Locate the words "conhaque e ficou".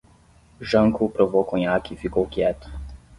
1.45-2.25